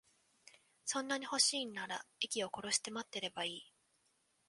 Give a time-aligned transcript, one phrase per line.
[0.83, 3.61] そんなに欲しいんなら、息を殺して待ってればいい。